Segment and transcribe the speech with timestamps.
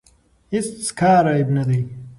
[0.53, 0.67] هیڅ
[0.99, 1.79] کار عیب نه دی.